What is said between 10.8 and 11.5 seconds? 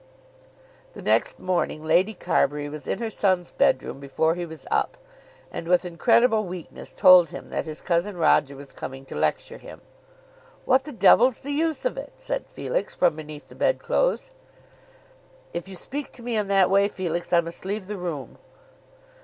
the Devil's